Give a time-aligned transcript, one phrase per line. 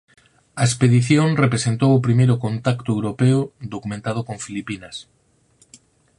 [0.61, 3.39] A expedición representou o primeiro contacto europeo
[3.73, 4.95] documentado con Filipinas.